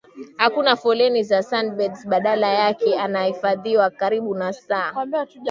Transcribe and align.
Hakuna 0.37 0.75
foleni 0.75 1.23
za 1.23 1.43
sunbeds 1.43 2.07
badala 2.07 2.47
yake 2.53 2.99
anahifadhiwa 2.99 3.89
karibu 3.89 4.35
na 4.35 4.53
saa 4.53 5.05